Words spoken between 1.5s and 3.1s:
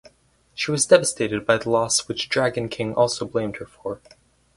the loss which Dragon King